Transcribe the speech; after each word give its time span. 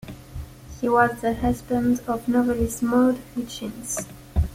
He 0.79 0.89
was 0.89 1.21
the 1.21 1.35
husband 1.35 2.01
of 2.07 2.27
novelist 2.27 2.81
Maude 2.81 3.19
Hutchins. 3.35 4.03